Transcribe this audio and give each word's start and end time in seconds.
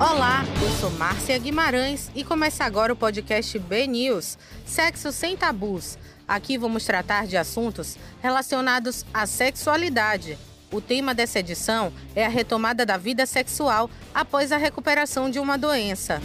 Olá, 0.00 0.44
eu 0.60 0.70
sou 0.80 0.90
Márcia 0.90 1.38
Guimarães 1.38 2.10
e 2.14 2.24
começa 2.24 2.64
agora 2.64 2.92
o 2.92 2.96
podcast 2.96 3.58
B 3.58 3.86
News 3.86 4.38
Sexo 4.64 5.12
Sem 5.12 5.36
Tabus. 5.36 5.98
Aqui 6.26 6.56
vamos 6.58 6.84
tratar 6.84 7.26
de 7.26 7.36
assuntos 7.36 7.96
relacionados 8.20 9.04
à 9.12 9.26
sexualidade. 9.26 10.38
O 10.72 10.80
tema 10.80 11.14
dessa 11.14 11.38
edição 11.38 11.92
é 12.16 12.24
a 12.24 12.28
retomada 12.28 12.86
da 12.86 12.96
vida 12.96 13.26
sexual 13.26 13.90
após 14.14 14.50
a 14.50 14.56
recuperação 14.56 15.30
de 15.30 15.38
uma 15.38 15.56
doença. 15.58 16.20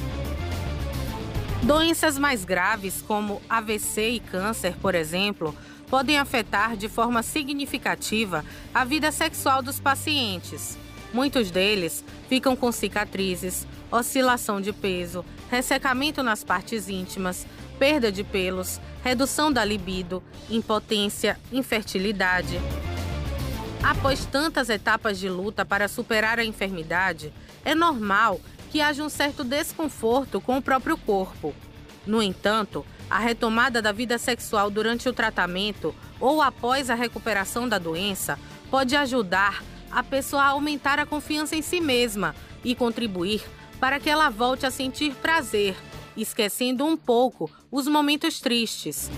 Doenças 1.61 2.17
mais 2.17 2.45
graves, 2.45 3.01
como 3.01 3.41
AVC 3.49 4.09
e 4.09 4.19
câncer, 4.19 4.75
por 4.77 4.95
exemplo, 4.95 5.53
podem 5.89 6.17
afetar 6.17 6.77
de 6.77 6.87
forma 6.87 7.21
significativa 7.21 8.43
a 8.73 8.85
vida 8.85 9.11
sexual 9.11 9.61
dos 9.61 9.79
pacientes. 9.79 10.77
Muitos 11.13 11.49
deles 11.51 12.03
ficam 12.27 12.55
com 12.55 12.71
cicatrizes, 12.71 13.65
oscilação 13.91 14.59
de 14.59 14.73
peso, 14.73 15.23
ressecamento 15.49 16.21
nas 16.21 16.43
partes 16.43 16.89
íntimas, 16.89 17.45
perda 17.79 18.11
de 18.11 18.23
pelos, 18.23 18.81
redução 19.03 19.51
da 19.51 19.63
libido, 19.63 20.21
impotência, 20.49 21.39
infertilidade. 21.51 22.59
Após 23.81 24.25
tantas 24.25 24.69
etapas 24.69 25.17
de 25.17 25.29
luta 25.29 25.63
para 25.63 25.87
superar 25.87 26.39
a 26.39 26.43
enfermidade, 26.43 27.31
é 27.63 27.73
normal 27.73 28.41
que 28.69 28.81
haja 28.81 29.03
um 29.03 29.09
certo 29.09 29.43
desconforto 29.43 30.41
com 30.41 30.57
o 30.57 30.61
próprio 30.61 30.97
corpo. 30.97 31.53
No 32.05 32.21
entanto, 32.21 32.85
a 33.09 33.19
retomada 33.19 33.81
da 33.81 33.91
vida 33.91 34.17
sexual 34.17 34.69
durante 34.69 35.07
o 35.07 35.13
tratamento 35.13 35.95
ou 36.19 36.41
após 36.41 36.89
a 36.89 36.95
recuperação 36.95 37.69
da 37.69 37.77
doença 37.77 38.37
pode 38.69 38.95
ajudar 38.95 39.63
a 39.91 40.03
pessoa 40.03 40.43
a 40.43 40.47
aumentar 40.47 40.99
a 40.99 41.05
confiança 41.05 41.55
em 41.55 41.61
si 41.61 41.79
mesma 41.79 42.35
e 42.63 42.75
contribuir 42.75 43.43
para 43.79 43.99
que 43.99 44.09
ela 44.09 44.29
volte 44.29 44.65
a 44.65 44.71
sentir 44.71 45.13
prazer, 45.15 45.75
esquecendo 46.15 46.85
um 46.85 46.97
pouco 46.97 47.49
os 47.71 47.87
momentos 47.87 48.39
tristes. 48.39 49.09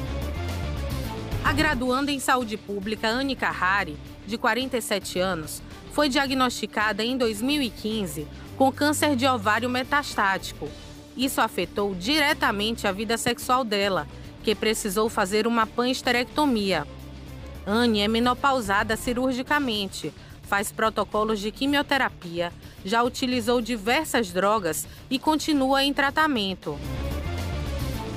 A 1.43 1.53
graduanda 1.53 2.11
em 2.11 2.19
saúde 2.19 2.57
pública 2.57 3.07
Anne 3.07 3.35
Carrari, 3.35 3.97
de 4.27 4.37
47 4.37 5.19
anos, 5.19 5.61
foi 5.93 6.09
diagnosticada 6.09 7.03
em 7.03 7.17
2015 7.17 8.27
com 8.57 8.71
câncer 8.71 9.15
de 9.15 9.25
ovário 9.25 9.69
metastático. 9.69 10.69
Isso 11.15 11.41
afetou 11.41 11.95
diretamente 11.95 12.85
a 12.85 12.91
vida 12.91 13.17
sexual 13.17 13.63
dela, 13.63 14.05
que 14.43 14.53
precisou 14.53 15.09
fazer 15.09 15.47
uma 15.47 15.65
panesterectomia. 15.65 16.85
Anne 17.65 18.01
é 18.01 18.07
menopausada 18.07 18.95
cirurgicamente, 18.97 20.13
faz 20.49 20.71
protocolos 20.71 21.39
de 21.39 21.51
quimioterapia, 21.51 22.51
já 22.83 23.03
utilizou 23.03 23.61
diversas 23.61 24.31
drogas 24.33 24.87
e 25.07 25.19
continua 25.19 25.83
em 25.83 25.93
tratamento. 25.93 26.75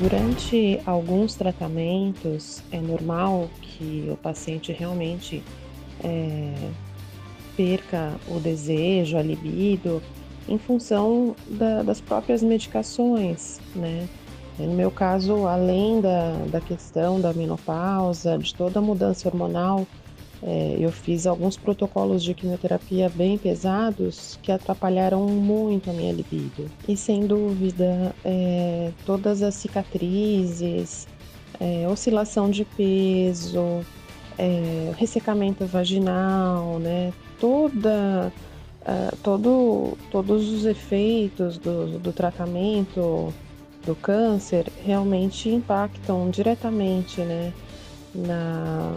Durante 0.01 0.81
alguns 0.87 1.35
tratamentos, 1.35 2.63
é 2.73 2.81
normal 2.81 3.51
que 3.61 4.09
o 4.11 4.17
paciente 4.17 4.73
realmente 4.73 5.45
é, 6.03 6.55
perca 7.55 8.15
o 8.27 8.41
desejo, 8.41 9.19
a 9.19 9.23
libido, 9.23 10.03
em 10.49 10.59
função 10.59 11.37
da, 11.47 11.83
das 11.83 12.01
próprias 12.01 12.43
medicações, 12.43 13.61
né? 13.77 14.09
No 14.59 14.75
meu 14.75 14.91
caso, 14.91 15.47
além 15.47 16.01
da, 16.01 16.33
da 16.51 16.61
questão 16.61 17.21
da 17.21 17.33
menopausa, 17.33 18.39
de 18.39 18.55
toda 18.55 18.79
a 18.79 18.83
mudança 18.83 19.29
hormonal, 19.29 19.87
é, 20.43 20.77
eu 20.79 20.91
fiz 20.91 21.27
alguns 21.27 21.57
protocolos 21.57 22.23
de 22.23 22.35
quimioterapia 22.35 23.09
bem 23.09 23.39
pesados 23.39 24.39
que 24.43 24.51
atrapalharam 24.51 25.25
muito 25.29 25.89
a 25.89 25.93
minha 25.93 26.13
libido. 26.13 26.69
E 26.89 26.97
sem 26.97 27.27
dúvida, 27.27 28.13
é, 28.25 28.91
todas 29.07 29.41
as 29.41 29.55
cicatrizes, 29.55 31.07
é, 31.61 31.87
oscilação 31.89 32.51
de 32.51 32.65
peso, 32.65 33.85
é, 34.37 34.93
ressecamento 34.97 35.65
vaginal, 35.65 36.81
né? 36.81 37.13
Toda, 37.39 38.33
uh, 38.83 39.17
todo, 39.23 39.97
todos 40.11 40.49
os 40.49 40.65
efeitos 40.65 41.59
do, 41.59 41.99
do 41.99 42.13
tratamento 42.13 43.33
do 43.85 43.95
câncer 43.97 44.67
realmente 44.85 45.49
impactam 45.49 46.31
diretamente, 46.31 47.21
né? 47.21 47.53
Na, 48.15 48.95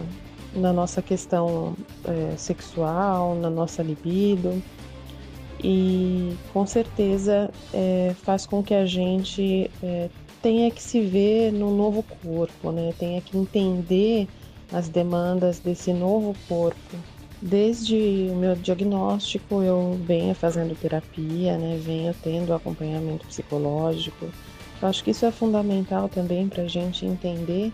na 0.54 0.72
nossa 0.72 1.02
questão 1.02 1.74
é, 2.04 2.36
sexual, 2.36 3.34
na 3.34 3.50
nossa 3.50 3.82
libido 3.82 4.62
e 5.62 6.36
com 6.52 6.66
certeza 6.66 7.50
é, 7.72 8.14
faz 8.22 8.46
com 8.46 8.62
que 8.62 8.74
a 8.74 8.84
gente 8.84 9.70
é, 9.82 10.08
tenha 10.42 10.70
que 10.70 10.82
se 10.82 11.00
ver 11.00 11.52
no 11.52 11.74
novo 11.74 12.04
corpo, 12.22 12.70
né? 12.70 12.92
Tenha 12.98 13.20
que 13.20 13.36
entender 13.36 14.28
as 14.72 14.88
demandas 14.88 15.58
desse 15.58 15.92
novo 15.92 16.34
corpo. 16.48 16.96
Desde 17.40 18.28
o 18.30 18.36
meu 18.36 18.54
diagnóstico 18.54 19.62
eu 19.62 19.98
venho 20.04 20.34
fazendo 20.34 20.78
terapia, 20.78 21.56
né? 21.58 21.78
Venho 21.82 22.14
tendo 22.22 22.54
acompanhamento 22.54 23.26
psicológico. 23.26 24.26
Eu 24.80 24.88
acho 24.88 25.02
que 25.02 25.10
isso 25.10 25.24
é 25.24 25.30
fundamental 25.30 26.08
também 26.08 26.48
para 26.48 26.64
a 26.64 26.68
gente 26.68 27.06
entender 27.06 27.72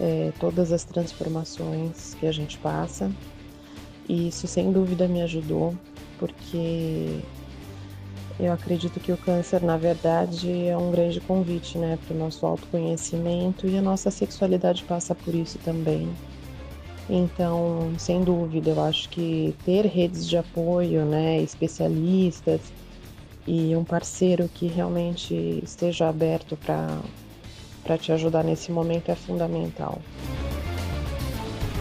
é, 0.00 0.32
todas 0.38 0.72
as 0.72 0.84
transformações 0.84 2.14
que 2.14 2.26
a 2.26 2.32
gente 2.32 2.58
passa. 2.58 3.10
E 4.08 4.28
isso 4.28 4.46
sem 4.46 4.72
dúvida 4.72 5.06
me 5.06 5.22
ajudou, 5.22 5.74
porque 6.18 7.20
eu 8.40 8.52
acredito 8.52 9.00
que 9.00 9.12
o 9.12 9.16
câncer, 9.16 9.62
na 9.62 9.76
verdade, 9.76 10.66
é 10.66 10.76
um 10.76 10.90
grande 10.90 11.20
convite 11.20 11.76
né, 11.76 11.98
para 12.06 12.14
o 12.14 12.18
nosso 12.18 12.46
autoconhecimento 12.46 13.66
e 13.66 13.76
a 13.76 13.82
nossa 13.82 14.10
sexualidade 14.10 14.84
passa 14.84 15.14
por 15.14 15.34
isso 15.34 15.58
também. 15.58 16.08
Então, 17.10 17.92
sem 17.98 18.22
dúvida, 18.22 18.70
eu 18.70 18.82
acho 18.82 19.08
que 19.08 19.54
ter 19.64 19.86
redes 19.86 20.28
de 20.28 20.36
apoio, 20.36 21.04
né, 21.04 21.40
especialistas 21.40 22.60
e 23.46 23.74
um 23.74 23.82
parceiro 23.82 24.48
que 24.54 24.66
realmente 24.66 25.34
esteja 25.62 26.08
aberto 26.08 26.56
para 26.56 27.00
para 27.88 27.96
te 27.96 28.12
ajudar 28.12 28.44
nesse 28.44 28.70
momento 28.70 29.10
é 29.10 29.14
fundamental. 29.14 29.98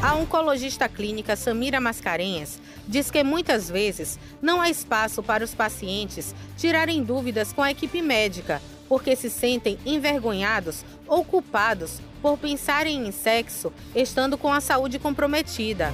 A 0.02 0.16
oncologista 0.16 0.88
clínica 0.88 1.36
Samira 1.36 1.82
Mascarenhas 1.82 2.62
diz 2.88 3.12
que 3.12 3.22
muitas 3.24 3.70
vezes 3.70 4.18
não 4.42 4.62
há 4.62 4.70
espaço 4.70 5.22
para 5.22 5.44
os 5.44 5.54
pacientes 5.54 6.34
tirarem 6.58 7.04
dúvidas 7.04 7.52
com 7.52 7.62
a 7.62 7.72
equipe 7.72 8.02
médica, 8.02 8.62
porque 8.88 9.18
se 9.18 9.30
sentem 9.30 9.78
envergonhados 9.86 10.86
ou 11.06 11.26
culpados 11.26 12.00
por 12.22 12.38
pensarem 12.38 13.06
em 13.06 13.12
sexo 13.12 13.74
estando 13.94 14.38
com 14.38 14.54
a 14.54 14.62
saúde 14.62 14.98
comprometida. 15.00 15.92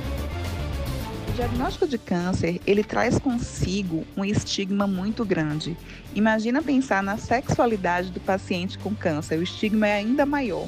O 1.34 1.36
diagnóstico 1.36 1.88
de 1.88 1.98
câncer, 1.98 2.62
ele 2.64 2.84
traz 2.84 3.18
consigo 3.18 4.06
um 4.16 4.24
estigma 4.24 4.86
muito 4.86 5.26
grande. 5.26 5.76
Imagina 6.14 6.62
pensar 6.62 7.02
na 7.02 7.18
sexualidade 7.18 8.12
do 8.12 8.20
paciente 8.20 8.78
com 8.78 8.94
câncer, 8.94 9.40
o 9.40 9.42
estigma 9.42 9.88
é 9.88 9.96
ainda 9.96 10.28
maior. 10.28 10.68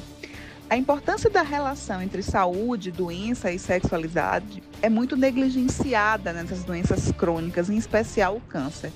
A 0.68 0.76
importância 0.76 1.30
da 1.30 1.42
relação 1.42 2.02
entre 2.02 2.20
saúde, 2.20 2.90
doença 2.90 3.52
e 3.52 3.60
sexualidade 3.60 4.60
é 4.82 4.88
muito 4.88 5.16
negligenciada 5.16 6.32
nessas 6.32 6.64
doenças 6.64 7.12
crônicas, 7.12 7.70
em 7.70 7.76
especial 7.76 8.34
o 8.34 8.40
câncer. 8.40 8.90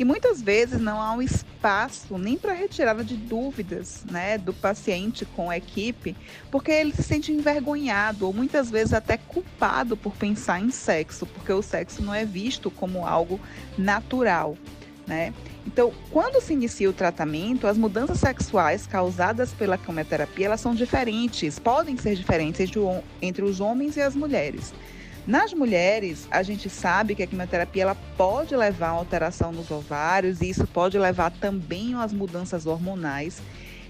E 0.00 0.04
muitas 0.04 0.40
vezes 0.40 0.80
não 0.80 0.98
há 0.98 1.12
um 1.12 1.20
espaço 1.20 2.16
nem 2.16 2.38
para 2.38 2.54
retirada 2.54 3.04
de 3.04 3.14
dúvidas 3.14 4.02
né, 4.10 4.38
do 4.38 4.50
paciente 4.50 5.26
com 5.26 5.50
a 5.50 5.58
equipe, 5.58 6.16
porque 6.50 6.70
ele 6.70 6.94
se 6.94 7.02
sente 7.02 7.30
envergonhado 7.30 8.26
ou 8.26 8.32
muitas 8.32 8.70
vezes 8.70 8.94
até 8.94 9.18
culpado 9.18 9.98
por 9.98 10.16
pensar 10.16 10.58
em 10.58 10.70
sexo, 10.70 11.26
porque 11.26 11.52
o 11.52 11.60
sexo 11.60 12.00
não 12.00 12.14
é 12.14 12.24
visto 12.24 12.70
como 12.70 13.06
algo 13.06 13.38
natural. 13.76 14.56
Né? 15.06 15.34
Então, 15.66 15.92
quando 16.10 16.40
se 16.40 16.54
inicia 16.54 16.88
o 16.88 16.94
tratamento, 16.94 17.66
as 17.66 17.76
mudanças 17.76 18.20
sexuais 18.20 18.86
causadas 18.86 19.52
pela 19.52 19.76
quimioterapia 19.76 20.46
elas 20.46 20.62
são 20.62 20.74
diferentes, 20.74 21.58
podem 21.58 21.98
ser 21.98 22.16
diferentes 22.16 22.58
entre, 22.58 22.80
entre 23.20 23.44
os 23.44 23.60
homens 23.60 23.98
e 23.98 24.00
as 24.00 24.16
mulheres. 24.16 24.72
Nas 25.26 25.52
mulheres, 25.52 26.26
a 26.30 26.42
gente 26.42 26.70
sabe 26.70 27.14
que 27.14 27.22
a 27.22 27.26
quimioterapia 27.26 27.82
ela 27.82 27.96
pode 28.16 28.56
levar 28.56 28.88
a 28.88 28.92
alteração 28.92 29.52
nos 29.52 29.70
ovários 29.70 30.40
e 30.40 30.48
isso 30.48 30.66
pode 30.66 30.98
levar 30.98 31.30
também 31.30 31.94
às 31.94 32.12
mudanças 32.12 32.66
hormonais. 32.66 33.42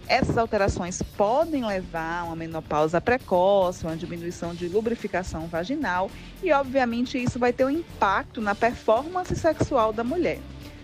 Essas 0.08 0.36
alterações 0.36 1.00
podem 1.16 1.64
levar 1.64 2.20
a 2.20 2.24
uma 2.24 2.34
menopausa 2.34 3.00
precoce, 3.00 3.84
uma 3.86 3.96
diminuição 3.96 4.52
de 4.52 4.66
lubrificação 4.68 5.46
vaginal 5.46 6.10
e, 6.42 6.50
obviamente, 6.50 7.16
isso 7.16 7.38
vai 7.38 7.52
ter 7.52 7.64
um 7.64 7.70
impacto 7.70 8.40
na 8.40 8.54
performance 8.54 9.34
sexual 9.36 9.92
da 9.92 10.02
mulher. 10.02 10.40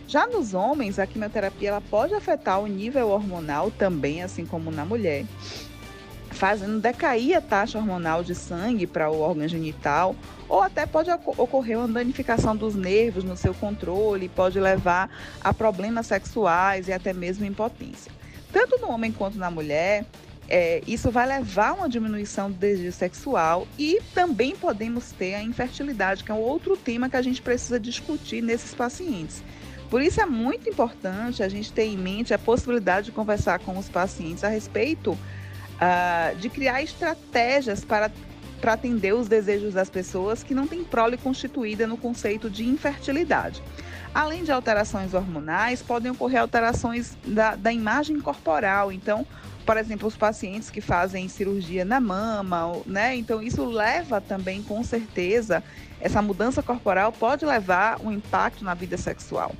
Já 0.06 0.28
nos 0.28 0.54
homens, 0.54 1.00
a 1.00 1.06
quimioterapia 1.08 1.70
ela 1.70 1.80
pode 1.80 2.14
afetar 2.14 2.60
o 2.60 2.68
nível 2.68 3.08
hormonal 3.08 3.72
também, 3.72 4.22
assim 4.22 4.46
como 4.46 4.70
na 4.70 4.84
mulher 4.84 5.24
fazendo 6.36 6.80
decair 6.80 7.36
a 7.36 7.40
taxa 7.40 7.78
hormonal 7.78 8.22
de 8.22 8.34
sangue 8.34 8.86
para 8.86 9.10
o 9.10 9.20
órgão 9.20 9.48
genital, 9.48 10.14
ou 10.48 10.60
até 10.60 10.84
pode 10.84 11.10
ocorrer 11.10 11.78
uma 11.78 11.88
danificação 11.88 12.54
dos 12.54 12.74
nervos 12.74 13.24
no 13.24 13.36
seu 13.36 13.54
controle, 13.54 14.28
pode 14.28 14.60
levar 14.60 15.10
a 15.42 15.52
problemas 15.54 16.06
sexuais 16.06 16.88
e 16.88 16.92
até 16.92 17.12
mesmo 17.12 17.44
impotência. 17.46 18.12
Tanto 18.52 18.78
no 18.78 18.90
homem 18.90 19.10
quanto 19.10 19.38
na 19.38 19.50
mulher, 19.50 20.04
é, 20.48 20.82
isso 20.86 21.10
vai 21.10 21.26
levar 21.26 21.70
a 21.70 21.74
uma 21.74 21.88
diminuição 21.88 22.50
do 22.50 22.56
desejo 22.56 22.92
sexual 22.92 23.66
e 23.78 24.00
também 24.14 24.54
podemos 24.54 25.10
ter 25.12 25.34
a 25.34 25.42
infertilidade, 25.42 26.22
que 26.22 26.30
é 26.30 26.34
um 26.34 26.40
outro 26.40 26.76
tema 26.76 27.08
que 27.08 27.16
a 27.16 27.22
gente 27.22 27.42
precisa 27.42 27.80
discutir 27.80 28.42
nesses 28.42 28.74
pacientes. 28.74 29.42
Por 29.90 30.02
isso 30.02 30.20
é 30.20 30.26
muito 30.26 30.68
importante 30.68 31.42
a 31.42 31.48
gente 31.48 31.72
ter 31.72 31.84
em 31.84 31.96
mente 31.96 32.34
a 32.34 32.38
possibilidade 32.38 33.06
de 33.06 33.12
conversar 33.12 33.58
com 33.60 33.78
os 33.78 33.88
pacientes 33.88 34.44
a 34.44 34.48
respeito 34.48 35.16
uh, 35.76 36.36
de 36.36 36.48
criar 36.48 36.82
estratégias 36.82 37.84
para, 37.84 38.10
para 38.60 38.72
atender 38.74 39.14
os 39.14 39.28
desejos 39.28 39.74
das 39.74 39.90
pessoas 39.90 40.42
que 40.42 40.54
não 40.54 40.66
têm 40.66 40.84
prole 40.84 41.16
constituída 41.16 41.86
no 41.86 41.96
conceito 41.96 42.50
de 42.50 42.66
infertilidade. 42.66 43.62
Além 44.14 44.44
de 44.44 44.50
alterações 44.50 45.12
hormonais, 45.12 45.82
podem 45.82 46.10
ocorrer 46.10 46.40
alterações 46.40 47.16
da, 47.26 47.54
da 47.54 47.72
imagem 47.72 48.18
corporal. 48.18 48.90
Então, 48.90 49.26
por 49.66 49.76
exemplo, 49.76 50.08
os 50.08 50.16
pacientes 50.16 50.70
que 50.70 50.80
fazem 50.80 51.28
cirurgia 51.28 51.84
na 51.84 52.00
mama, 52.00 52.80
né? 52.86 53.16
Então, 53.16 53.42
isso 53.42 53.64
leva 53.64 54.20
também, 54.20 54.62
com 54.62 54.82
certeza, 54.82 55.62
essa 56.00 56.22
mudança 56.22 56.62
corporal 56.62 57.12
pode 57.12 57.44
levar 57.44 58.00
um 58.00 58.12
impacto 58.12 58.64
na 58.64 58.74
vida 58.74 58.96
sexual. 58.96 59.52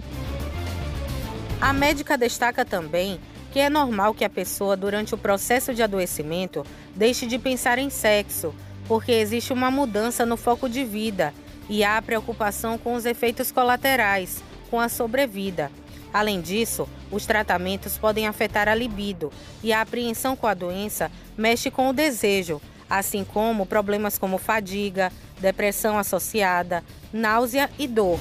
A 1.60 1.72
médica 1.72 2.16
destaca 2.16 2.64
também 2.64 3.20
que 3.56 3.60
é 3.60 3.70
normal 3.70 4.12
que 4.12 4.22
a 4.22 4.28
pessoa, 4.28 4.76
durante 4.76 5.14
o 5.14 5.16
processo 5.16 5.72
de 5.72 5.82
adoecimento, 5.82 6.62
deixe 6.94 7.26
de 7.26 7.38
pensar 7.38 7.78
em 7.78 7.88
sexo, 7.88 8.54
porque 8.86 9.12
existe 9.12 9.50
uma 9.50 9.70
mudança 9.70 10.26
no 10.26 10.36
foco 10.36 10.68
de 10.68 10.84
vida 10.84 11.32
e 11.66 11.82
há 11.82 12.02
preocupação 12.02 12.76
com 12.76 12.92
os 12.92 13.06
efeitos 13.06 13.50
colaterais, 13.50 14.44
com 14.70 14.78
a 14.78 14.90
sobrevida. 14.90 15.72
Além 16.12 16.42
disso, 16.42 16.86
os 17.10 17.24
tratamentos 17.24 17.96
podem 17.96 18.26
afetar 18.26 18.68
a 18.68 18.74
libido 18.74 19.32
e 19.64 19.72
a 19.72 19.80
apreensão 19.80 20.36
com 20.36 20.46
a 20.46 20.52
doença 20.52 21.10
mexe 21.34 21.70
com 21.70 21.88
o 21.88 21.94
desejo, 21.94 22.60
assim 22.90 23.24
como 23.24 23.64
problemas 23.64 24.18
como 24.18 24.36
fadiga, 24.36 25.10
depressão 25.40 25.98
associada, 25.98 26.84
náusea 27.10 27.70
e 27.78 27.88
dor. 27.88 28.18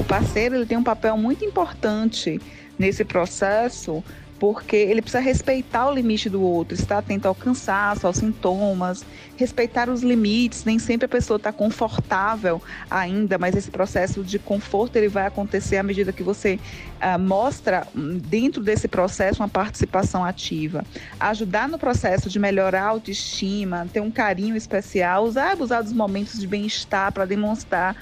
O 0.00 0.02
parceiro 0.02 0.56
ele 0.56 0.66
tem 0.66 0.76
um 0.76 0.82
papel 0.82 1.16
muito 1.16 1.44
importante 1.44 2.40
nesse 2.82 3.04
processo, 3.04 4.02
porque 4.40 4.74
ele 4.74 5.00
precisa 5.00 5.22
respeitar 5.22 5.88
o 5.88 5.94
limite 5.94 6.28
do 6.28 6.42
outro, 6.42 6.74
estar 6.74 6.98
atento 6.98 7.28
ao 7.28 7.34
cansaço, 7.34 8.08
aos 8.08 8.16
sintomas, 8.16 9.04
respeitar 9.36 9.88
os 9.88 10.02
limites. 10.02 10.64
Nem 10.64 10.80
sempre 10.80 11.06
a 11.06 11.08
pessoa 11.08 11.36
está 11.36 11.52
confortável 11.52 12.60
ainda, 12.90 13.38
mas 13.38 13.54
esse 13.54 13.70
processo 13.70 14.24
de 14.24 14.40
conforto 14.40 14.96
ele 14.96 15.06
vai 15.08 15.26
acontecer 15.26 15.76
à 15.76 15.82
medida 15.84 16.12
que 16.12 16.24
você 16.24 16.58
uh, 17.00 17.16
mostra 17.20 17.86
hum, 17.94 18.18
dentro 18.18 18.60
desse 18.60 18.88
processo 18.88 19.40
uma 19.40 19.48
participação 19.48 20.24
ativa. 20.24 20.84
Ajudar 21.20 21.68
no 21.68 21.78
processo 21.78 22.28
de 22.28 22.40
melhorar 22.40 22.82
a 22.82 22.88
autoestima, 22.88 23.86
ter 23.92 24.00
um 24.00 24.10
carinho 24.10 24.56
especial, 24.56 25.22
usar 25.22 25.52
abusar 25.52 25.84
dos 25.84 25.92
momentos 25.92 26.40
de 26.40 26.48
bem-estar 26.48 27.12
para 27.12 27.24
demonstrar 27.26 27.94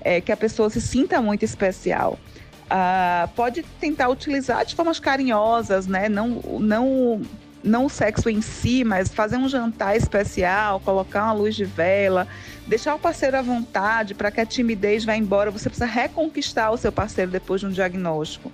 é, 0.00 0.22
que 0.22 0.32
a 0.32 0.36
pessoa 0.38 0.70
se 0.70 0.80
sinta 0.80 1.20
muito 1.20 1.44
especial. 1.44 2.18
Uh, 2.64 3.28
pode 3.34 3.62
tentar 3.80 4.08
utilizar 4.08 4.64
de 4.64 4.74
formas 4.74 4.98
carinhosas, 4.98 5.86
né? 5.86 6.08
Não, 6.08 6.28
não, 6.58 7.22
não 7.62 7.86
o 7.86 7.90
sexo 7.90 8.30
em 8.30 8.40
si, 8.40 8.82
mas 8.82 9.12
fazer 9.12 9.36
um 9.36 9.48
jantar 9.48 9.96
especial, 9.96 10.80
colocar 10.80 11.24
uma 11.24 11.32
luz 11.34 11.54
de 11.54 11.64
vela, 11.64 12.26
deixar 12.66 12.94
o 12.94 12.98
parceiro 12.98 13.36
à 13.36 13.42
vontade 13.42 14.14
para 14.14 14.30
que 14.30 14.40
a 14.40 14.46
timidez 14.46 15.04
vá 15.04 15.14
embora. 15.14 15.50
Você 15.50 15.68
precisa 15.68 15.86
reconquistar 15.86 16.70
o 16.70 16.76
seu 16.76 16.90
parceiro 16.90 17.30
depois 17.30 17.60
de 17.60 17.66
um 17.66 17.70
diagnóstico. 17.70 18.50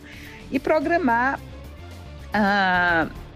E 0.51 0.59
programar. 0.59 1.39
Uh, 2.29 3.29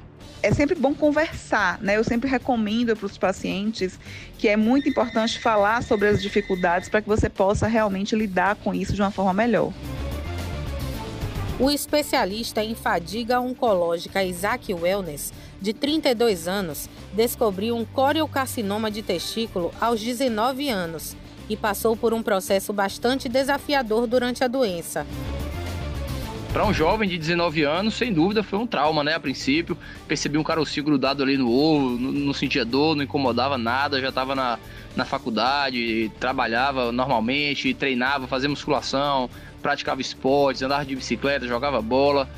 é 0.42 0.52
sempre 0.52 0.74
bom 0.74 0.92
conversar, 0.92 1.78
né? 1.80 1.96
Eu 1.96 2.04
sempre 2.04 2.28
recomendo 2.28 2.96
para 2.96 3.06
os 3.06 3.16
pacientes 3.16 3.98
que 4.36 4.48
é 4.48 4.56
muito 4.56 4.88
importante 4.88 5.38
falar 5.38 5.82
sobre 5.84 6.08
as 6.08 6.20
dificuldades 6.20 6.88
para 6.88 7.00
que 7.00 7.08
você 7.08 7.28
possa 7.28 7.68
realmente 7.68 8.16
lidar 8.16 8.56
com 8.56 8.74
isso 8.74 8.92
de 8.92 9.00
uma 9.00 9.12
forma 9.12 9.32
melhor. 9.32 9.72
O 11.62 11.70
especialista 11.70 12.64
em 12.64 12.74
fadiga 12.74 13.38
oncológica 13.38 14.24
Isaac 14.24 14.74
Wellness, 14.74 15.32
de 15.60 15.72
32 15.72 16.48
anos, 16.48 16.90
descobriu 17.12 17.76
um 17.76 17.84
coriocarcinoma 17.84 18.90
de 18.90 19.00
testículo 19.00 19.70
aos 19.80 20.00
19 20.00 20.68
anos 20.68 21.16
e 21.48 21.56
passou 21.56 21.96
por 21.96 22.12
um 22.12 22.20
processo 22.20 22.72
bastante 22.72 23.28
desafiador 23.28 24.08
durante 24.08 24.42
a 24.42 24.48
doença. 24.48 25.06
Para 26.52 26.66
um 26.66 26.74
jovem 26.74 27.08
de 27.08 27.16
19 27.16 27.62
anos, 27.62 27.94
sem 27.94 28.12
dúvida, 28.12 28.42
foi 28.42 28.58
um 28.58 28.66
trauma, 28.66 29.04
né? 29.04 29.14
A 29.14 29.20
princípio, 29.20 29.78
percebi 30.08 30.36
um 30.36 30.42
carocinho 30.42 30.84
grudado 30.84 31.22
ali 31.22 31.38
no 31.38 31.48
ovo, 31.48 31.90
não, 31.90 32.34
sentia 32.34 32.64
dor, 32.64 32.96
não 32.96 33.04
incomodava 33.04 33.56
nada, 33.56 34.00
já 34.00 34.08
estava 34.08 34.34
na, 34.34 34.58
na 34.94 35.04
faculdade, 35.04 36.10
trabalhava 36.20 36.90
normalmente, 36.90 37.72
treinava, 37.72 38.26
fazia 38.26 38.50
musculação, 38.50 39.30
praticava 39.62 40.00
esportes, 40.00 40.62
andava 40.62 40.84
de 40.84 40.96
bicicleta, 40.96 41.46
jogava 41.46 41.80
bola, 41.80 42.28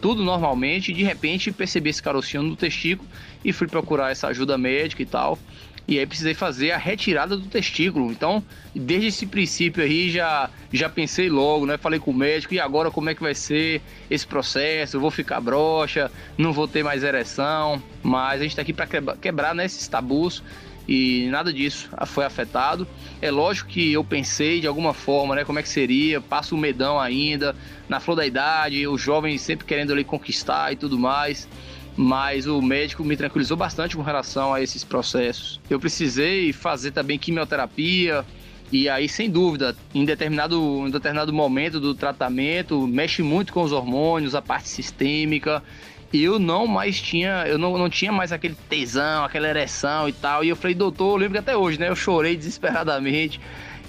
tudo 0.00 0.22
normalmente. 0.22 0.92
E 0.92 0.94
de 0.94 1.02
repente 1.02 1.50
percebi 1.50 1.90
esse 1.90 2.02
carocinho 2.02 2.42
no 2.42 2.54
testículo 2.54 3.08
e 3.44 3.52
fui 3.52 3.66
procurar 3.66 4.12
essa 4.12 4.28
ajuda 4.28 4.58
médica 4.58 5.02
e 5.02 5.06
tal. 5.06 5.38
E 5.86 5.98
aí 5.98 6.06
precisei 6.06 6.32
fazer 6.32 6.70
a 6.70 6.78
retirada 6.78 7.36
do 7.36 7.46
testículo. 7.46 8.10
Então, 8.10 8.42
desde 8.74 9.08
esse 9.08 9.26
princípio 9.26 9.82
aí 9.82 10.10
já 10.10 10.48
já 10.72 10.88
pensei 10.88 11.28
logo, 11.28 11.66
né? 11.66 11.76
Falei 11.76 12.00
com 12.00 12.10
o 12.10 12.14
médico 12.14 12.54
e 12.54 12.60
agora 12.60 12.90
como 12.90 13.10
é 13.10 13.14
que 13.14 13.22
vai 13.22 13.34
ser 13.34 13.82
esse 14.10 14.26
processo? 14.26 14.96
Eu 14.96 15.00
vou 15.00 15.10
ficar 15.10 15.40
broxa, 15.40 16.10
não 16.38 16.52
vou 16.52 16.66
ter 16.66 16.82
mais 16.82 17.02
ereção, 17.02 17.82
mas 18.02 18.40
a 18.40 18.44
gente 18.44 18.56
tá 18.56 18.62
aqui 18.62 18.72
para 18.72 18.86
quebrar, 18.86 19.16
quebrar 19.18 19.54
né, 19.54 19.66
esses 19.66 19.86
tabus 19.86 20.42
e 20.86 21.28
nada 21.30 21.52
disso 21.52 21.88
foi 22.06 22.24
afetado. 22.24 22.86
É 23.20 23.30
lógico 23.30 23.70
que 23.70 23.92
eu 23.92 24.04
pensei 24.04 24.60
de 24.60 24.66
alguma 24.66 24.92
forma, 24.92 25.34
né, 25.34 25.44
como 25.44 25.58
é 25.58 25.62
que 25.62 25.68
seria, 25.68 26.20
passa 26.20 26.54
o 26.54 26.58
medão 26.58 27.00
ainda, 27.00 27.54
na 27.88 28.00
flor 28.00 28.16
da 28.16 28.26
idade, 28.26 28.86
o 28.86 28.98
jovem 28.98 29.38
sempre 29.38 29.66
querendo 29.66 29.92
ali 29.92 30.04
conquistar 30.04 30.72
e 30.72 30.76
tudo 30.76 30.98
mais, 30.98 31.48
mas 31.96 32.46
o 32.46 32.60
médico 32.60 33.04
me 33.04 33.16
tranquilizou 33.16 33.56
bastante 33.56 33.96
com 33.96 34.02
relação 34.02 34.52
a 34.52 34.60
esses 34.60 34.84
processos. 34.84 35.60
Eu 35.70 35.80
precisei 35.80 36.52
fazer 36.52 36.90
também 36.90 37.18
quimioterapia, 37.18 38.24
e 38.72 38.88
aí, 38.88 39.08
sem 39.08 39.30
dúvida, 39.30 39.76
em 39.94 40.04
determinado, 40.04 40.84
em 40.86 40.90
determinado 40.90 41.32
momento 41.32 41.78
do 41.78 41.94
tratamento, 41.94 42.86
mexe 42.88 43.22
muito 43.22 43.52
com 43.52 43.62
os 43.62 43.70
hormônios, 43.70 44.34
a 44.34 44.42
parte 44.42 44.68
sistêmica, 44.68 45.62
eu 46.12 46.38
não 46.38 46.66
mais 46.66 47.00
tinha, 47.00 47.44
eu 47.46 47.58
não, 47.58 47.76
não 47.76 47.90
tinha 47.90 48.12
mais 48.12 48.32
aquele 48.32 48.56
tesão, 48.68 49.24
aquela 49.24 49.48
ereção 49.48 50.08
e 50.08 50.12
tal. 50.12 50.44
E 50.44 50.48
eu 50.48 50.56
falei, 50.56 50.74
doutor, 50.74 51.12
eu 51.12 51.16
lembro 51.16 51.32
que 51.32 51.38
até 51.38 51.56
hoje, 51.56 51.78
né? 51.78 51.88
Eu 51.88 51.96
chorei 51.96 52.36
desesperadamente 52.36 53.40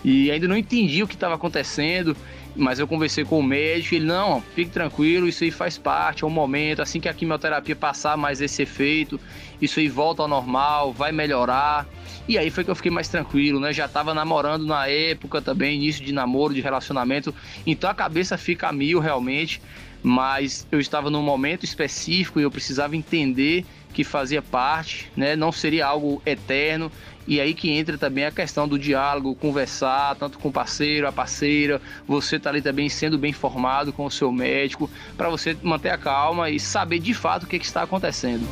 e 0.03 0.31
ainda 0.31 0.47
não 0.47 0.57
entendi 0.57 1.03
o 1.03 1.07
que 1.07 1.15
estava 1.15 1.35
acontecendo. 1.35 2.15
Mas 2.55 2.79
eu 2.79 2.87
conversei 2.87 3.25
com 3.25 3.39
o 3.39 3.43
médico, 3.43 3.95
ele, 3.95 4.05
não, 4.05 4.41
fique 4.41 4.71
tranquilo, 4.71 5.27
isso 5.27 5.43
aí 5.43 5.51
faz 5.51 5.77
parte, 5.77 6.23
é 6.23 6.27
um 6.27 6.29
momento, 6.29 6.81
assim 6.81 7.01
que 7.01 7.09
a 7.09 7.13
quimioterapia 7.13 7.75
passar 7.75 8.15
mais 8.15 8.39
esse 8.39 8.61
efeito, 8.61 9.19
isso 9.61 9.77
aí 9.77 9.89
volta 9.89 10.21
ao 10.21 10.27
normal, 10.27 10.93
vai 10.93 11.11
melhorar. 11.11 11.85
E 12.27 12.37
aí 12.37 12.49
foi 12.49 12.63
que 12.63 12.71
eu 12.71 12.75
fiquei 12.75 12.91
mais 12.91 13.07
tranquilo, 13.07 13.59
né? 13.59 13.71
Já 13.71 13.87
tava 13.87 14.13
namorando 14.13 14.65
na 14.65 14.87
época 14.87 15.41
também, 15.41 15.75
início 15.75 16.03
de 16.03 16.11
namoro, 16.11 16.53
de 16.53 16.61
relacionamento, 16.61 17.33
então 17.65 17.89
a 17.89 17.93
cabeça 17.93 18.37
fica 18.37 18.69
a 18.69 18.73
mil 18.73 18.99
realmente 18.99 19.61
mas 20.05 20.67
eu 20.71 20.79
estava 20.79 21.09
num 21.09 21.23
momento 21.23 21.65
específico 21.65 22.39
e 22.39 22.43
eu 22.43 22.51
precisava 22.51 22.95
entender 22.95 23.65
que 23.91 24.03
fazia 24.03 24.39
parte, 24.39 25.11
né? 25.17 25.35
Não 25.35 25.51
seria 25.51 25.87
algo 25.87 26.21
eterno. 26.23 26.91
E 27.27 27.41
aí 27.41 27.55
que 27.55 27.71
entra 27.71 27.97
também 27.97 28.23
a 28.23 28.31
questão 28.31 28.67
do 28.67 28.77
diálogo, 28.77 29.33
conversar 29.33 30.15
tanto 30.15 30.37
com 30.37 30.49
o 30.49 30.51
parceiro, 30.51 31.07
a 31.07 31.11
parceira, 31.11 31.81
você 32.07 32.37
tá 32.37 32.51
ali 32.51 32.61
também 32.61 32.87
sendo 32.87 33.17
bem 33.17 33.31
informado 33.31 33.91
com 33.91 34.05
o 34.05 34.11
seu 34.11 34.31
médico, 34.31 34.87
para 35.17 35.27
você 35.27 35.57
manter 35.63 35.89
a 35.89 35.97
calma 35.97 36.51
e 36.51 36.59
saber 36.59 36.99
de 36.99 37.15
fato 37.15 37.43
o 37.43 37.47
que, 37.47 37.57
que 37.57 37.65
está 37.65 37.81
acontecendo. 37.81 38.45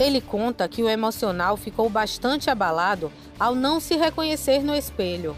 Ele 0.00 0.22
conta 0.22 0.66
que 0.66 0.82
o 0.82 0.88
emocional 0.88 1.58
ficou 1.58 1.90
bastante 1.90 2.48
abalado 2.48 3.12
ao 3.38 3.54
não 3.54 3.78
se 3.78 3.96
reconhecer 3.96 4.62
no 4.62 4.74
espelho. 4.74 5.36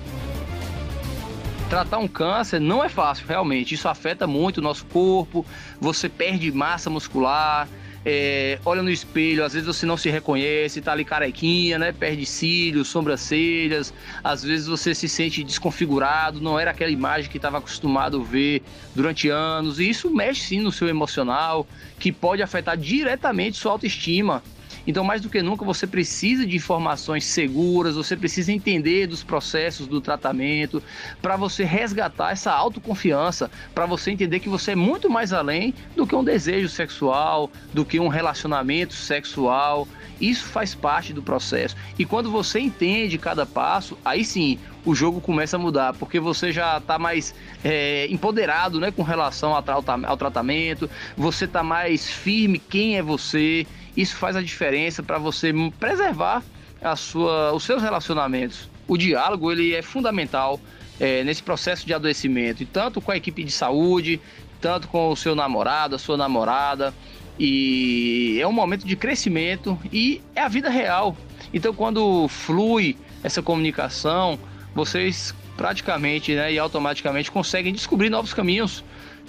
Tratar 1.69 1.99
um 1.99 2.07
câncer 2.07 2.61
não 2.61 2.85
é 2.85 2.89
fácil, 2.89 3.27
realmente. 3.27 3.75
Isso 3.75 3.89
afeta 3.89 4.25
muito 4.25 4.59
o 4.59 4.63
nosso 4.63 4.87
corpo, 4.87 5.45
você 5.81 6.09
perde 6.09 6.53
massa 6.53 6.89
muscular, 6.89 7.69
é, 8.05 8.59
olha 8.65 8.83
no 8.83 8.91
espelho, 8.91 9.45
às 9.45 9.53
vezes 9.53 9.67
você 9.67 9.87
não 9.87 9.97
se 9.97 10.11
reconhece, 10.11 10.81
tá 10.81 10.93
ali 10.93 11.05
carequinha, 11.05 11.79
né? 11.79 11.93
Perde 11.93 12.27
cílios, 12.27 12.89
sobrancelhas, 12.89 13.95
às 14.23 14.43
vezes 14.43 14.67
você 14.67 14.95
se 14.95 15.09
sente 15.09 15.45
desconfigurado, 15.45 16.41
não 16.41 16.59
era 16.59 16.73
aquela 16.73 16.91
imagem 16.91 17.31
que 17.31 17.39
estava 17.39 17.59
acostumado 17.59 18.21
a 18.21 18.25
ver 18.25 18.63
durante 18.95 19.29
anos, 19.29 19.79
e 19.79 19.89
isso 19.89 20.11
mexe 20.11 20.43
sim 20.43 20.61
no 20.61 20.73
seu 20.73 20.89
emocional, 20.89 21.67
que 21.99 22.11
pode 22.11 22.43
afetar 22.43 22.77
diretamente 22.77 23.57
sua 23.57 23.73
autoestima. 23.73 24.43
Então, 24.87 25.05
mais 25.05 25.21
do 25.21 25.29
que 25.29 25.43
nunca, 25.43 25.65
você 25.65 25.87
precisa 25.87 26.47
de 26.47 26.57
informações 26.57 27.25
seguras, 27.25 27.95
você 27.95 28.17
precisa 28.17 28.53
entender 28.53 29.07
dos 29.07 29.23
processos 29.23 29.87
do 29.87 30.01
tratamento, 30.01 30.83
para 31.21 31.37
você 31.37 31.65
resgatar 31.65 32.33
essa 32.33 32.53
autoconfiança, 32.53 33.51
para 33.75 33.87
você 33.87 34.11
entender 34.11 34.41
que 34.41 34.49
você 34.49 34.73
é 34.73 34.77
muito 34.77 35.09
mais 35.09 35.33
além 35.33 35.75
do 35.95 36.07
que 36.07 36.15
um 36.15 36.25
desejo 36.25 36.69
sexual, 36.69 37.51
do 37.73 37.85
que 37.85 38.01
um 38.01 38.09
relacionamento 38.09 38.95
sexual. 38.95 39.87
Isso 40.21 40.45
faz 40.45 40.75
parte 40.75 41.13
do 41.13 41.23
processo. 41.23 41.77
E 41.99 42.05
quando 42.05 42.31
você 42.31 42.61
entende 42.61 43.19
cada 43.19 43.45
passo, 43.45 43.99
aí 44.05 44.25
sim 44.25 44.59
o 44.85 44.95
jogo 44.95 45.21
começa 45.21 45.57
a 45.57 45.59
mudar, 45.59 45.95
porque 45.95 46.19
você 46.19 46.51
já 46.53 46.79
está 46.79 46.99
mais 46.99 47.35
é, 47.65 48.07
empoderado 48.11 48.81
né, 48.81 48.91
com 48.91 49.03
relação 49.03 49.55
ao, 49.55 50.17
tratamento, 50.17 50.91
você 51.17 51.45
está 51.45 51.63
mais 51.63 52.11
firme 52.11 52.59
quem 52.59 52.97
é 52.97 53.03
você. 53.03 53.67
Isso 53.97 54.17
faz 54.17 54.37
a 54.37 54.43
diferença 54.43 55.03
para 55.03 55.19
você 55.19 55.53
preservar 55.79 56.43
a 56.81 56.97
sua, 56.97 57.53
os 57.53 57.63
seus 57.63 57.83
relacionamentos. 57.83 58.69
O 58.89 58.97
diálogo 58.97 59.53
ele 59.53 59.75
é 59.75 59.83
fundamental 59.83 60.59
é, 60.99 61.23
nesse 61.23 61.43
processo 61.43 61.87
de 61.87 61.95
adoecimento, 61.95 62.63
e 62.63 62.67
tanto 62.67 63.01
com 63.01 63.13
a 63.13 63.17
equipe 63.17 63.45
de 63.45 63.53
saúde, 63.53 64.21
tanto 64.61 64.89
com 64.89 65.11
o 65.11 65.17
seu 65.17 65.35
namorado, 65.35 65.95
a 65.95 65.99
sua 65.99 66.17
namorada. 66.17 66.93
E 67.39 68.39
é 68.41 68.47
um 68.47 68.53
momento 68.53 68.87
de 68.87 68.95
crescimento 68.95 69.79
e 69.93 70.21
é 70.35 70.43
a 70.43 70.49
vida 70.49 70.69
real. 70.69 71.17
Então, 71.53 71.73
quando 71.73 72.29
flui 72.29 72.97
essa 73.23 73.43
comunicação, 73.43 74.39
vocês 74.75 75.35
praticamente 75.57 76.35
né, 76.35 76.53
e 76.53 76.59
automaticamente 76.59 77.31
conseguem 77.31 77.73
descobrir 77.73 78.11
novos 78.11 78.33
caminhos. 78.33 78.83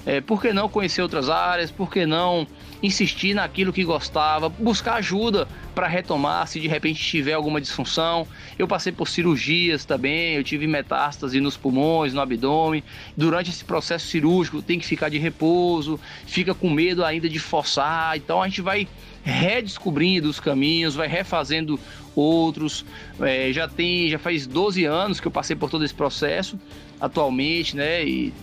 É, 0.05 0.19
por 0.19 0.41
que 0.41 0.51
não 0.51 0.67
conhecer 0.67 1.01
outras 1.01 1.29
áreas? 1.29 1.71
Por 1.71 1.89
que 1.89 2.05
não 2.05 2.45
insistir 2.81 3.33
naquilo 3.33 3.71
que 3.71 3.83
gostava? 3.85 4.49
Buscar 4.49 4.95
ajuda 4.95 5.47
para 5.73 5.87
retomar 5.87 6.45
se 6.47 6.59
de 6.59 6.67
repente 6.67 7.01
tiver 7.01 7.33
alguma 7.33 7.61
disfunção. 7.61 8.27
Eu 8.59 8.67
passei 8.67 8.91
por 8.91 9.07
cirurgias 9.07 9.85
também, 9.85 10.35
eu 10.35 10.43
tive 10.43 10.67
metástase 10.67 11.39
nos 11.39 11.55
pulmões, 11.55 12.13
no 12.13 12.19
abdômen. 12.19 12.83
Durante 13.15 13.49
esse 13.49 13.63
processo 13.63 14.07
cirúrgico 14.07 14.61
tem 14.61 14.77
que 14.77 14.85
ficar 14.85 15.07
de 15.07 15.17
repouso, 15.17 15.99
fica 16.25 16.53
com 16.53 16.69
medo 16.69 17.05
ainda 17.05 17.29
de 17.29 17.39
forçar. 17.39 18.17
Então 18.17 18.41
a 18.41 18.47
gente 18.47 18.61
vai 18.61 18.87
redescobrindo 19.23 20.29
os 20.29 20.39
caminhos, 20.39 20.95
vai 20.95 21.07
refazendo 21.07 21.79
outros. 22.15 22.85
É, 23.21 23.51
já 23.53 23.67
tem, 23.67 24.09
já 24.09 24.19
faz 24.19 24.45
12 24.45 24.83
anos 24.85 25.19
que 25.19 25.27
eu 25.27 25.31
passei 25.31 25.55
por 25.55 25.69
todo 25.69 25.83
esse 25.85 25.93
processo 25.93 26.59
atualmente, 26.99 27.75
né? 27.75 28.03
E 28.05 28.33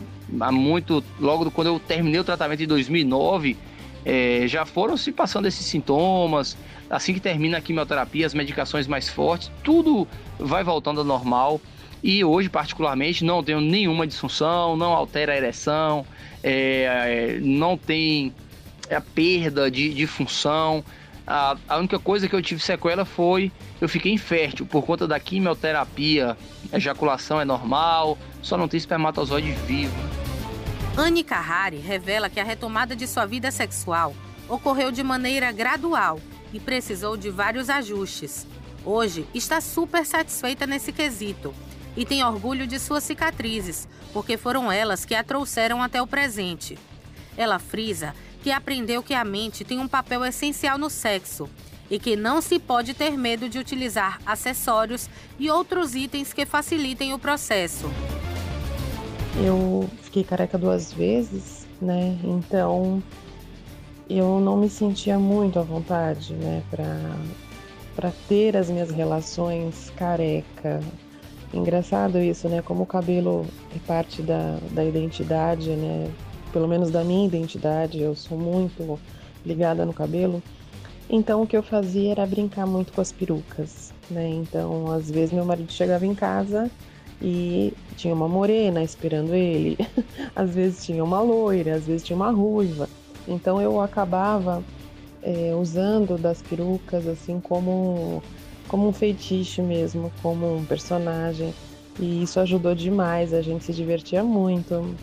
há 0.40 0.50
muito, 0.50 1.04
logo 1.18 1.50
quando 1.50 1.68
eu 1.68 1.78
terminei 1.78 2.20
o 2.20 2.24
tratamento 2.24 2.62
em 2.62 2.66
2009, 2.66 3.56
é, 4.04 4.44
já 4.46 4.64
foram 4.64 4.96
se 4.96 5.12
passando 5.12 5.46
esses 5.46 5.66
sintomas. 5.66 6.56
Assim 6.88 7.14
que 7.14 7.20
termina 7.20 7.58
a 7.58 7.60
quimioterapia, 7.60 8.26
as 8.26 8.34
medicações 8.34 8.88
mais 8.88 9.08
fortes, 9.08 9.50
tudo 9.62 10.08
vai 10.38 10.64
voltando 10.64 11.00
ao 11.00 11.06
normal. 11.06 11.60
E 12.02 12.24
hoje, 12.24 12.48
particularmente, 12.48 13.24
não 13.24 13.44
tenho 13.44 13.60
nenhuma 13.60 14.06
disfunção, 14.06 14.76
não 14.76 14.92
altera 14.92 15.32
a 15.32 15.36
ereção, 15.36 16.04
é, 16.42 17.38
não 17.42 17.76
tem 17.76 18.32
a 18.96 19.00
perda 19.00 19.70
de, 19.70 19.92
de 19.94 20.06
função. 20.06 20.84
A, 21.26 21.56
a, 21.68 21.76
única 21.78 21.98
coisa 21.98 22.28
que 22.28 22.34
eu 22.34 22.42
tive 22.42 22.60
sequela 22.60 23.04
foi 23.04 23.52
eu 23.80 23.88
fiquei 23.88 24.12
infértil 24.12 24.66
por 24.66 24.84
conta 24.84 25.06
da 25.06 25.20
quimioterapia. 25.20 26.36
A 26.72 26.76
ejaculação 26.76 27.40
é 27.40 27.44
normal, 27.44 28.18
só 28.42 28.56
não 28.56 28.68
tem 28.68 28.78
espermatozoide 28.78 29.52
vivo. 29.66 29.94
Anne 30.96 31.22
Carrari 31.22 31.78
revela 31.78 32.28
que 32.28 32.40
a 32.40 32.44
retomada 32.44 32.96
de 32.96 33.06
sua 33.06 33.26
vida 33.26 33.50
sexual 33.50 34.14
ocorreu 34.48 34.90
de 34.90 35.02
maneira 35.02 35.52
gradual 35.52 36.20
e 36.52 36.58
precisou 36.58 37.16
de 37.16 37.30
vários 37.30 37.70
ajustes. 37.70 38.46
Hoje 38.84 39.26
está 39.32 39.60
super 39.60 40.04
satisfeita 40.04 40.66
nesse 40.66 40.92
quesito 40.92 41.54
e 41.96 42.04
tem 42.04 42.24
orgulho 42.24 42.66
de 42.66 42.78
suas 42.78 43.04
cicatrizes, 43.04 43.88
porque 44.12 44.36
foram 44.36 44.70
elas 44.70 45.04
que 45.04 45.14
a 45.14 45.22
trouxeram 45.22 45.82
até 45.82 46.00
o 46.02 46.06
presente. 46.06 46.78
Ela 47.36 47.58
frisa 47.58 48.14
que 48.42 48.50
aprendeu 48.50 49.02
que 49.02 49.14
a 49.14 49.24
mente 49.24 49.64
tem 49.64 49.78
um 49.78 49.88
papel 49.88 50.24
essencial 50.24 50.78
no 50.78 50.88
sexo 50.90 51.48
e 51.90 51.98
que 51.98 52.16
não 52.16 52.40
se 52.40 52.58
pode 52.58 52.94
ter 52.94 53.16
medo 53.18 53.48
de 53.48 53.58
utilizar 53.58 54.20
acessórios 54.24 55.10
e 55.38 55.50
outros 55.50 55.94
itens 55.94 56.32
que 56.32 56.46
facilitem 56.46 57.12
o 57.12 57.18
processo. 57.18 57.90
Eu 59.44 59.88
fiquei 60.02 60.22
careca 60.22 60.56
duas 60.56 60.92
vezes, 60.92 61.66
né? 61.80 62.16
Então 62.22 63.02
eu 64.08 64.40
não 64.40 64.56
me 64.56 64.68
sentia 64.68 65.18
muito 65.18 65.58
à 65.58 65.62
vontade, 65.62 66.34
né, 66.34 66.62
para 66.70 66.96
para 67.94 68.12
ter 68.28 68.56
as 68.56 68.70
minhas 68.70 68.90
relações 68.90 69.90
careca. 69.96 70.80
Engraçado 71.52 72.18
isso, 72.18 72.48
né? 72.48 72.62
Como 72.62 72.84
o 72.84 72.86
cabelo 72.86 73.44
é 73.74 73.78
parte 73.86 74.22
da, 74.22 74.58
da 74.70 74.84
identidade, 74.84 75.70
né? 75.70 76.08
Pelo 76.52 76.68
menos 76.68 76.90
da 76.90 77.02
minha 77.02 77.26
identidade, 77.26 78.00
eu 78.00 78.14
sou 78.14 78.38
muito 78.38 78.98
ligada 79.44 79.84
no 79.84 79.92
cabelo. 79.92 80.42
Então 81.08 81.42
o 81.42 81.46
que 81.46 81.56
eu 81.56 81.62
fazia 81.62 82.12
era 82.12 82.26
brincar 82.26 82.66
muito 82.66 82.92
com 82.92 83.00
as 83.00 83.10
perucas, 83.10 83.92
né? 84.10 84.28
Então, 84.28 84.90
às 84.92 85.10
vezes 85.10 85.32
meu 85.32 85.44
marido 85.44 85.72
chegava 85.72 86.06
em 86.06 86.14
casa 86.14 86.70
e 87.20 87.72
tinha 87.96 88.14
uma 88.14 88.28
morena 88.28 88.82
esperando 88.82 89.34
ele, 89.34 89.76
às 90.34 90.54
vezes 90.54 90.84
tinha 90.84 91.02
uma 91.02 91.20
loira, 91.20 91.74
às 91.74 91.86
vezes 91.86 92.06
tinha 92.06 92.16
uma 92.16 92.30
ruiva. 92.30 92.88
Então 93.26 93.60
eu 93.60 93.80
acabava 93.80 94.62
é, 95.22 95.54
usando 95.54 96.16
das 96.16 96.40
perucas 96.40 97.06
assim 97.06 97.40
como 97.40 98.22
como 98.68 98.86
um 98.86 98.92
feitiço 98.92 99.64
mesmo, 99.64 100.12
como 100.22 100.54
um 100.54 100.64
personagem. 100.64 101.52
E 101.98 102.22
isso 102.22 102.38
ajudou 102.38 102.72
demais, 102.72 103.34
a 103.34 103.42
gente 103.42 103.64
se 103.64 103.72
divertia 103.72 104.22
muito 104.22 104.94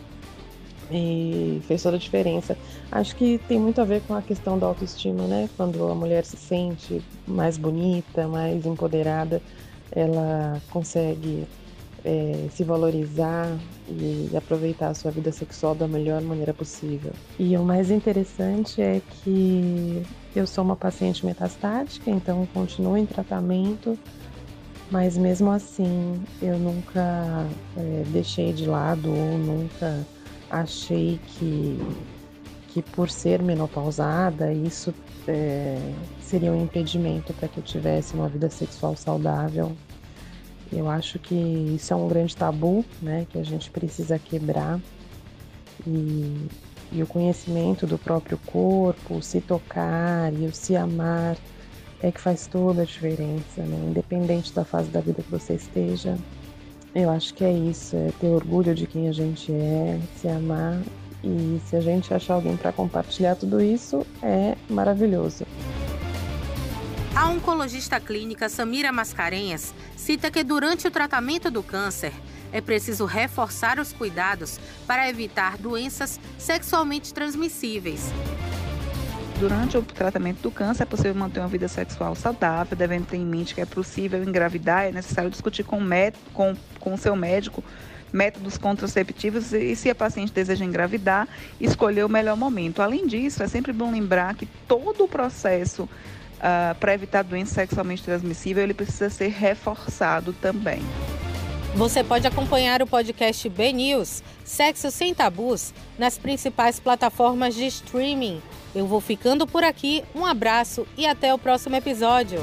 e 0.92 1.62
fez 1.68 1.84
toda 1.84 1.98
a 1.98 2.00
diferença. 2.00 2.58
Acho 2.92 3.16
que 3.16 3.40
tem 3.48 3.60
muito 3.60 3.82
a 3.82 3.86
ver 3.86 4.02
com 4.02 4.14
a 4.14 4.22
questão 4.22 4.58
da 4.58 4.66
autoestima, 4.68 5.24
né? 5.28 5.50
Quando 5.58 5.88
a 5.88 5.96
mulher 5.96 6.24
se 6.26 6.38
sente 6.38 7.02
mais 7.28 7.58
bonita, 7.58 8.28
mais 8.28 8.66
empoderada, 8.66 9.42
ela 9.92 10.62
consegue 10.70 11.48
é, 12.04 12.48
se 12.52 12.64
valorizar 12.64 13.58
e 13.90 14.30
aproveitar 14.36 14.90
a 14.90 14.94
sua 14.94 15.12
vida 15.12 15.32
sexual 15.32 15.76
da 15.76 15.88
melhor 15.88 16.22
maneira 16.22 16.54
possível. 16.54 17.12
E 17.38 17.56
o 17.58 17.64
mais 17.64 17.92
interessante 17.92 18.82
é 18.82 19.02
que 19.24 20.04
eu 20.36 20.48
sou 20.48 20.64
uma 20.64 20.76
paciente 20.76 21.26
metastática, 21.26 22.10
então 22.10 22.48
continuo 22.54 22.98
em 22.98 23.06
tratamento, 23.06 23.98
mas 24.90 25.18
mesmo 25.18 25.52
assim 25.52 26.22
eu 26.42 26.58
nunca 26.58 27.46
é, 27.76 28.04
deixei 28.08 28.54
de 28.54 28.66
lado 28.66 29.10
ou 29.10 29.38
nunca 29.38 30.06
achei 30.50 31.20
que, 31.28 31.80
que 32.70 32.82
por 32.82 33.10
ser 33.10 33.42
menopausada, 33.42 34.52
isso 34.52 34.94
é, 35.28 35.78
seria 36.22 36.52
um 36.52 36.64
impedimento 36.64 37.34
para 37.34 37.48
que 37.48 37.58
eu 37.58 37.64
tivesse 37.64 38.14
uma 38.14 38.28
vida 38.28 38.50
sexual 38.50 38.96
saudável. 38.96 39.76
Eu 40.72 40.90
acho 40.90 41.18
que 41.20 41.36
isso 41.36 41.94
é 41.94 41.96
um 41.96 42.08
grande 42.08 42.36
tabu, 42.36 42.84
né, 43.02 43.26
que 43.30 43.38
a 43.38 43.44
gente 43.44 43.70
precisa 43.70 44.20
quebrar. 44.20 44.80
E, 45.86 46.48
e 46.92 47.04
o 47.04 47.08
conhecimento 47.08 47.86
do 47.86 47.98
próprio 47.98 48.38
corpo, 48.46 49.16
o 49.16 49.22
se 49.22 49.40
tocar 49.42 50.34
e 50.34 50.46
o 50.46 50.54
se 50.54 50.76
amar 50.76 51.38
é 52.02 52.12
que 52.12 52.22
faz 52.22 52.48
toda 52.48 52.84
a 52.84 52.86
diferença, 52.86 53.62
né? 53.64 53.90
Independente 53.90 54.54
da 54.54 54.64
fase 54.64 54.90
da 54.90 55.02
vida 55.02 55.22
que 55.22 55.32
você 55.32 55.54
esteja, 55.54 56.18
eu 56.98 57.12
acho 57.12 57.34
que 57.34 57.44
é 57.44 57.52
isso, 57.52 57.96
é 57.96 58.12
ter 58.20 58.28
orgulho 58.28 58.74
de 58.74 58.88
quem 58.88 59.08
a 59.08 59.12
gente 59.12 59.52
é, 59.52 60.00
se 60.20 60.28
amar 60.28 60.82
e 61.24 61.62
se 61.68 61.76
a 61.76 61.82
gente 61.82 62.12
achar 62.12 62.34
alguém 62.34 62.58
para 62.58 62.72
compartilhar 62.72 63.36
tudo 63.36 63.62
isso, 63.62 64.06
é 64.22 64.56
maravilhoso. 64.68 65.46
A 67.16 67.30
oncologista 67.30 68.00
clínica 68.00 68.50
Samira 68.50 68.92
Mascarenhas 68.92 69.76
cita 69.96 70.32
que 70.32 70.44
durante 70.44 70.88
o 70.88 70.92
tratamento 70.92 71.52
do 71.52 71.62
câncer 71.62 72.14
é 72.52 72.62
preciso 72.62 73.06
reforçar 73.06 73.80
os 73.80 73.94
cuidados 73.94 74.60
para 74.88 75.08
evitar 75.08 75.58
doenças 75.58 76.20
sexualmente 76.38 77.14
transmissíveis. 77.14 78.12
Durante 79.40 79.78
o 79.78 79.84
tratamento 79.84 80.42
do 80.42 80.50
câncer, 80.50 80.84
é 80.84 80.86
possível 80.86 81.14
manter 81.14 81.40
uma 81.40 81.48
vida 81.48 81.68
sexual 81.68 82.16
saudável, 82.16 82.76
devendo 82.76 83.06
ter 83.06 83.18
em 83.18 83.26
mente 83.26 83.54
que 83.54 83.62
é 83.62 83.66
possível 83.66 84.24
engravidar, 84.24 84.86
é 84.86 84.92
necessário 84.92 85.30
discutir 85.30 85.64
com 85.64 85.78
o, 85.78 85.88
com, 86.34 86.56
com 86.80 86.98
seu 86.98 87.16
médico 87.16 87.64
métodos 88.12 88.58
contraceptivos 88.58 89.54
e, 89.54 89.76
se 89.76 89.90
a 89.90 89.96
paciente 89.96 90.32
deseja 90.32 90.66
engravidar, 90.66 91.28
escolher 91.60 92.06
o 92.06 92.10
melhor 92.10 92.38
momento. 92.38 92.82
Além 92.82 93.06
disso, 93.06 93.44
é 93.44 93.48
sempre 93.48 93.74
bom 93.74 93.92
lembrar 93.92 94.34
que 94.34 94.48
todo 94.68 95.04
o 95.04 95.08
processo 95.08 95.84
uh, 95.84 96.76
para 96.80 96.94
evitar 96.94 97.24
doença 97.24 97.56
sexualmente 97.56 98.04
transmissível 98.04 98.64
ele 98.64 98.74
precisa 98.74 99.10
ser 99.10 99.30
reforçado 99.30 100.34
também. 100.34 100.82
Você 101.76 102.04
pode 102.04 102.26
acompanhar 102.26 102.82
o 102.82 102.88
podcast 102.88 103.48
B 103.50 103.72
News, 103.72 104.24
Sexo 104.44 104.90
Sem 104.90 105.14
Tabus, 105.14 105.74
nas 106.00 106.18
principais 106.18 106.80
plataformas 106.80 107.54
de 107.54 107.68
streaming. 107.68 108.42
Eu 108.78 108.86
vou 108.86 109.02
ficando 109.02 109.48
por 109.48 109.64
aqui, 109.64 110.04
um 110.14 110.24
abraço 110.24 110.86
e 110.96 111.08
até 111.08 111.34
o 111.34 111.38
próximo 111.40 111.76
episódio. 111.76 112.40